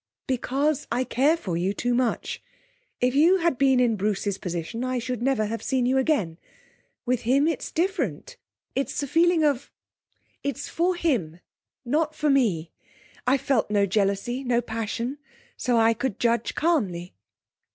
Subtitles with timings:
[0.25, 2.41] 'Because I care for you too much.
[2.99, 6.39] If you had been in Bruce's position I should never have seen you again.
[7.05, 8.35] With him it's different.
[8.73, 9.69] It's a feeling of
[10.41, 11.39] it's for him,
[11.85, 12.71] not for me.
[13.27, 15.19] I've felt no jealousy, no passion,
[15.55, 17.13] so I could judge calmly.'